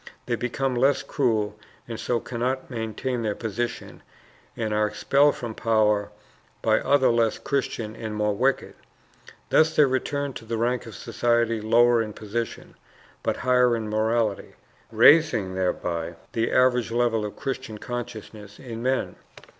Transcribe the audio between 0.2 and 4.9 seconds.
They become less cruel and so cannot maintain their position, and are